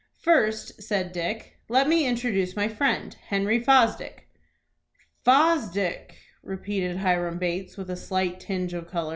[0.19, 4.27] "First," said Dick, "let me introduce my friend Henry Fosdick."
[5.23, 9.09] "Fosdick!" repeated Hiram Bates, with a slight tinge of color.